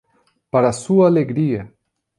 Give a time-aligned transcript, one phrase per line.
[0.49, 1.71] Para sua alegria!